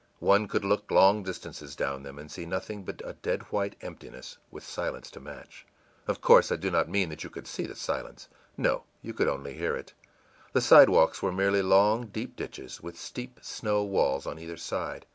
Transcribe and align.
One 0.19 0.47
could 0.47 0.65
look 0.65 0.89
long 0.89 1.21
distances 1.21 1.75
down 1.75 2.01
them 2.01 2.17
and 2.17 2.31
see 2.31 2.47
nothing 2.47 2.81
but 2.81 3.03
a 3.05 3.13
dead 3.13 3.43
white 3.53 3.75
emptiness, 3.81 4.39
with 4.49 4.63
silence 4.65 5.11
to 5.11 5.19
match. 5.19 5.63
Of 6.07 6.21
course 6.21 6.51
I 6.51 6.55
do 6.55 6.71
not 6.71 6.89
mean 6.89 7.09
that 7.09 7.23
you 7.23 7.29
could 7.29 7.45
see 7.45 7.67
the 7.67 7.75
silence 7.75 8.27
no, 8.57 8.85
you 9.03 9.13
could 9.13 9.27
only 9.27 9.53
hear 9.53 9.75
it. 9.75 9.93
The 10.53 10.61
sidewalks 10.61 11.21
were 11.21 11.31
merely 11.31 11.61
long, 11.61 12.07
deep 12.07 12.35
ditches, 12.35 12.81
with 12.81 12.99
steep 12.99 13.41
snow 13.43 13.83
walls 13.83 14.25
on 14.25 14.39
either 14.39 14.57
side. 14.57 15.05